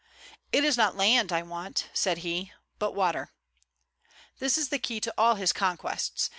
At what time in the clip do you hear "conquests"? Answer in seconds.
5.53-6.27